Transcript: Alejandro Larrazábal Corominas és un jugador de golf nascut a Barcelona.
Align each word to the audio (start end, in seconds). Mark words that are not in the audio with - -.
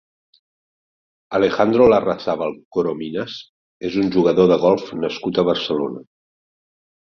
Alejandro 1.39 1.85
Larrazábal 1.93 2.55
Corominas 2.77 3.35
és 3.91 3.99
un 4.05 4.09
jugador 4.17 4.51
de 4.53 4.59
golf 4.65 4.91
nascut 5.05 5.39
a 5.39 5.47
Barcelona. 5.53 6.03